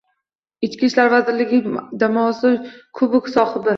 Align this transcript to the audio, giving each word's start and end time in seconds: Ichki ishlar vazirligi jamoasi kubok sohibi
Ichki 0.67 0.87
ishlar 0.87 1.11
vazirligi 1.13 1.59
jamoasi 2.05 2.53
kubok 3.01 3.31
sohibi 3.39 3.69